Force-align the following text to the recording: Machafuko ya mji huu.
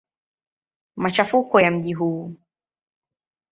Machafuko 0.95 1.61
ya 1.61 1.71
mji 1.71 1.93
huu. 1.93 2.35